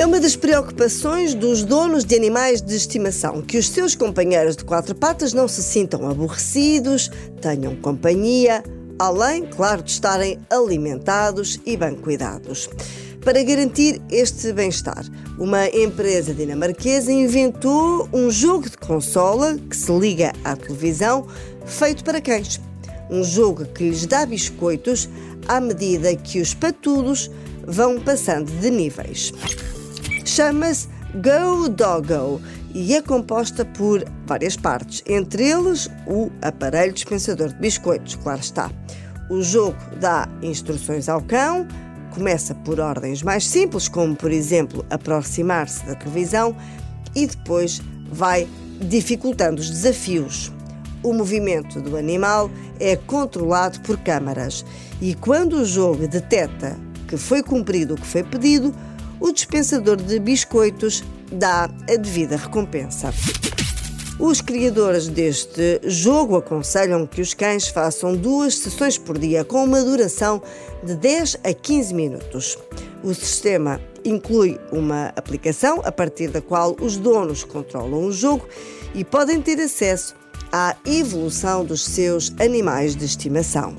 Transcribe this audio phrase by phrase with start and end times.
[0.00, 4.64] É uma das preocupações dos donos de animais de estimação que os seus companheiros de
[4.64, 7.10] quatro patas não se sintam aborrecidos,
[7.42, 8.64] tenham companhia,
[8.98, 12.66] além, claro, de estarem alimentados e bem cuidados.
[13.22, 15.04] Para garantir este bem-estar,
[15.38, 21.26] uma empresa dinamarquesa inventou um jogo de consola que se liga à televisão
[21.66, 22.58] feito para cães.
[23.10, 25.10] Um jogo que lhes dá biscoitos
[25.46, 27.30] à medida que os patudos
[27.66, 29.30] vão passando de níveis.
[30.30, 32.40] Chama-se Go Doggo
[32.72, 38.70] e é composta por várias partes, entre eles o aparelho dispensador de biscoitos, claro está.
[39.28, 41.66] O jogo dá instruções ao cão,
[42.14, 46.54] começa por ordens mais simples, como por exemplo aproximar-se da televisão,
[47.12, 48.46] e depois vai
[48.80, 50.52] dificultando os desafios.
[51.02, 54.64] O movimento do animal é controlado por câmaras
[55.00, 56.78] e quando o jogo detecta
[57.08, 58.72] que foi cumprido o que foi pedido,
[59.20, 63.12] o dispensador de biscoitos dá a devida recompensa.
[64.18, 69.82] Os criadores deste jogo aconselham que os cães façam duas sessões por dia, com uma
[69.82, 70.42] duração
[70.84, 72.58] de 10 a 15 minutos.
[73.02, 78.46] O sistema inclui uma aplicação a partir da qual os donos controlam o jogo
[78.94, 80.14] e podem ter acesso
[80.52, 83.76] à evolução dos seus animais de estimação.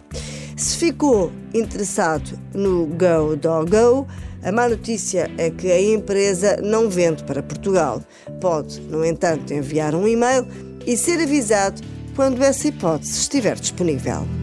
[0.61, 4.07] Se ficou interessado no Go Doggo,
[4.43, 8.03] a má notícia é que a empresa não vende para Portugal.
[8.39, 10.45] Pode, no entanto, enviar um e-mail
[10.85, 11.81] e ser avisado
[12.15, 14.40] quando essa hipótese estiver disponível.